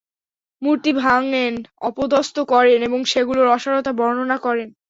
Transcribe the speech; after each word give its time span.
মূর্তি 0.61 0.91
ভাঙ্গেন, 1.01 1.53
অপদস্ত 1.81 2.35
করেন 2.51 2.79
এবং 2.83 2.99
সেগুলোর 3.05 3.47
অসারতা 3.47 3.91
বর্ণনা 3.93 4.37
করেন। 4.37 4.69